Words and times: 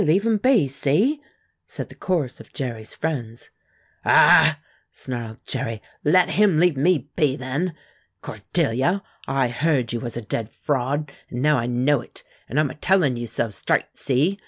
Leave 0.01 0.25
him 0.25 0.37
be 0.37 0.67
see?" 0.67 1.21
said 1.63 1.87
the 1.87 1.93
chorus 1.93 2.39
of 2.39 2.51
Jerry's 2.53 2.95
friends. 2.95 3.51
"A 4.03 4.09
a 4.09 4.13
a 4.13 4.49
h!" 4.49 4.55
snarled 4.91 5.41
Jerry. 5.45 5.79
"Let 6.03 6.29
him 6.29 6.59
leave 6.59 6.75
me 6.75 7.11
be, 7.15 7.35
then. 7.35 7.75
Cordelia, 8.23 9.03
I 9.27 9.49
heard 9.49 9.93
you 9.93 9.99
was 9.99 10.17
a 10.17 10.23
dead 10.23 10.49
fraud, 10.49 11.11
an' 11.29 11.43
now 11.43 11.59
I 11.59 11.67
know 11.67 12.01
it, 12.01 12.23
and 12.49 12.59
I'm 12.59 12.71
a 12.71 12.73
tellin' 12.73 13.15
you 13.15 13.27
so, 13.27 13.51
straight 13.51 13.95
see? 13.95 14.39